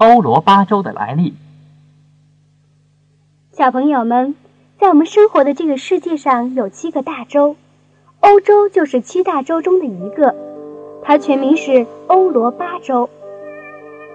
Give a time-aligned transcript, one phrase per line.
[0.00, 1.34] 欧罗巴州的来历。
[3.52, 4.34] 小朋友们，
[4.78, 7.56] 在我们生活的这个世界上有七个大洲，
[8.20, 10.34] 欧洲就是七大洲中的一个，
[11.02, 13.10] 它全名是欧罗巴州。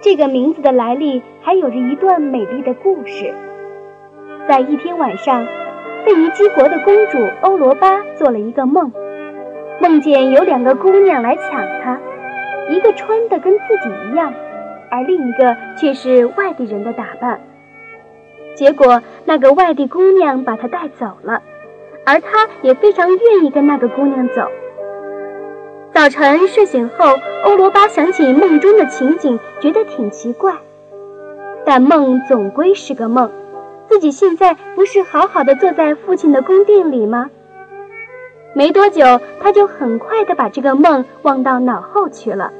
[0.02, 3.32] 这个名字的来历还有着一段美丽的故事。
[4.48, 5.46] 在一天晚上，
[6.04, 8.90] 费尼基国的公主欧罗巴做了一个梦，
[9.80, 12.00] 梦见有两个姑娘来抢她，
[12.72, 14.34] 一个穿的跟自己一样，
[14.90, 17.40] 而另一个却是外地人的打扮。
[18.54, 21.42] 结果，那个外地姑娘把他带走了，
[22.04, 24.48] 而他也非常愿意跟那个姑娘走。
[25.92, 30.52] 早晨睡醒后，欧罗巴想起梦中的情景，觉得挺奇怪。
[31.64, 33.30] 但梦总归是个梦，
[33.88, 37.30] 自己现在不是好好的坐在父亲的宫殿里吗？
[38.54, 42.50] 没多久，他就很快的把这个梦忘到脑后去了。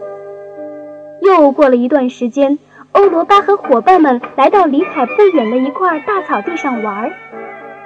[1.22, 2.58] 又过了一段时间。
[2.92, 7.12] 欧罗巴和伙伴们来到离海不远的一块大草地上玩，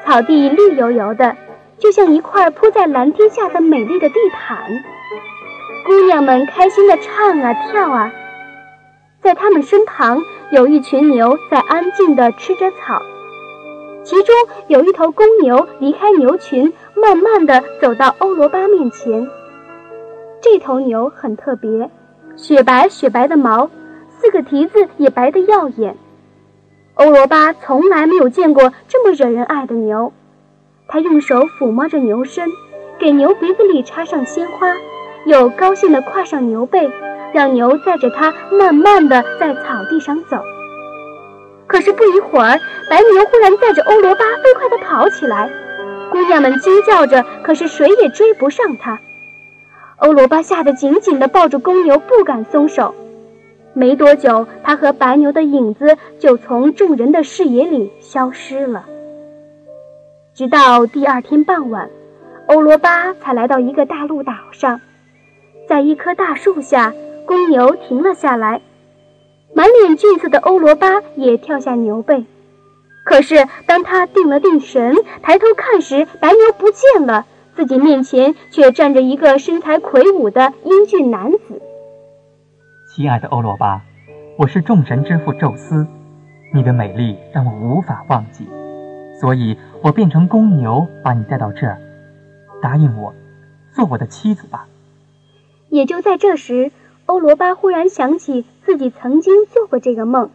[0.04, 1.36] 草地绿油油的，
[1.78, 4.58] 就像一块铺在蓝天下的美丽的地毯。
[5.84, 8.12] 姑娘们开心地唱啊跳啊，
[9.20, 10.22] 在他们身旁
[10.52, 13.02] 有一群牛在安静地吃着草，
[14.04, 14.32] 其中
[14.68, 19.28] 有一头公牛离开牛群，慢慢地走到欧罗巴面前。
[20.40, 21.90] 这头牛很特别，
[22.40, 23.68] 雪白雪白的毛。
[24.18, 25.96] 四个蹄子也白得耀眼，
[26.94, 30.12] 欧罗巴从来没有见过这么惹人爱的牛。
[30.88, 32.48] 他用手抚摸着牛身，
[32.98, 34.74] 给牛鼻子里插上鲜花，
[35.24, 36.90] 又高兴地跨上牛背，
[37.32, 40.38] 让牛载着他慢慢地在草地上走。
[41.66, 42.58] 可是不一会儿，
[42.90, 45.50] 白牛忽然载着欧罗巴飞快地跑起来，
[46.10, 48.98] 姑娘们惊叫着，可是谁也追不上它。
[50.00, 52.94] 欧罗巴吓得紧紧地抱住公牛，不敢松手。
[53.74, 58.86] 没多久，他和白牛的影子就从众人的视野里消失了。
[60.34, 61.90] 直到第二天傍晚，
[62.46, 64.80] 欧罗巴才来到一个大陆岛上，
[65.68, 66.94] 在一棵大树下，
[67.26, 68.62] 公牛停了下来，
[69.54, 72.24] 满脸俊色的欧罗巴也跳下牛背。
[73.04, 77.26] 可是，当他定了定神，抬头看时，白牛不见了，
[77.60, 81.60] 自己面前却站着一个身材魁梧的英俊男子。
[82.88, 83.82] 亲爱的欧罗巴，
[84.38, 85.86] 我是众神之父宙斯，
[86.54, 88.48] 你的美丽让我无法忘记，
[89.20, 91.78] 所以我变成公牛把你带到这儿。
[92.62, 93.12] 答应我，
[93.74, 94.66] 做我的妻子吧。
[95.68, 96.72] 也就在这时，
[97.04, 100.30] 欧罗巴忽然想起自己曾经做过这个梦，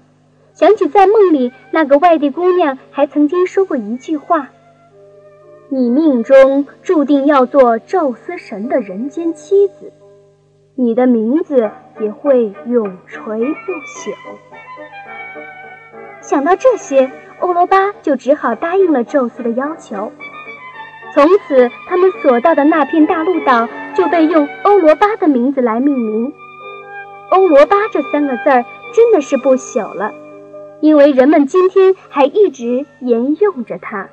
[0.53, 4.49] 想起在梦里那个外地姑娘还曾经说过一句话
[5.69, 9.91] ：“你命中注定要做宙斯神的人间妻子。”
[10.77, 11.71] 你的名字
[12.01, 14.13] 也会永垂不朽。
[16.19, 17.09] 想到这些，
[17.39, 20.11] 欧罗巴就只好答应了宙斯的要求。
[21.13, 26.33] 从此，他们所到的那片大陆岛就被用欧罗巴的名字来命名。
[27.31, 30.11] 欧罗巴这三个字儿真的是不朽了，
[30.81, 34.09] 因为人们今天还一直沿用着它。